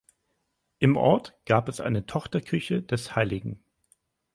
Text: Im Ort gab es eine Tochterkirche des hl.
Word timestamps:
Im 0.79 0.95
Ort 0.97 1.37
gab 1.45 1.69
es 1.69 1.79
eine 1.79 2.07
Tochterkirche 2.07 2.81
des 2.81 3.15
hl. 3.15 3.59